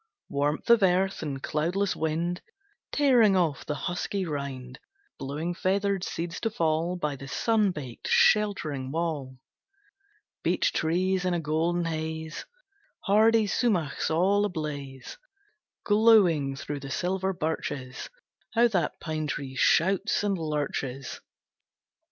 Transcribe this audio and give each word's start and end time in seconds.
Warmth 0.29 0.67
of 0.71 0.81
earth, 0.81 1.21
and 1.21 1.43
cloudless 1.43 1.95
wind 1.95 2.41
Tearing 2.91 3.35
off 3.35 3.67
the 3.67 3.75
husky 3.75 4.25
rind, 4.25 4.79
Blowing 5.19 5.53
feathered 5.53 6.03
seeds 6.03 6.39
to 6.39 6.49
fall 6.49 6.95
By 6.95 7.15
the 7.15 7.27
sun 7.27 7.69
baked, 7.69 8.07
sheltering 8.07 8.89
wall. 8.91 9.37
Beech 10.41 10.73
trees 10.73 11.23
in 11.23 11.35
a 11.35 11.39
golden 11.39 11.85
haze; 11.85 12.47
Hardy 13.01 13.45
sumachs 13.45 14.09
all 14.09 14.43
ablaze, 14.43 15.19
Glowing 15.83 16.55
through 16.55 16.79
the 16.79 16.89
silver 16.89 17.31
birches. 17.31 18.09
How 18.55 18.67
that 18.69 18.99
pine 18.99 19.27
tree 19.27 19.55
shouts 19.55 20.23
and 20.23 20.35
lurches! 20.35 21.21